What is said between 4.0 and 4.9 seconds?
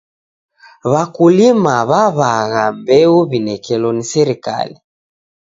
serikali.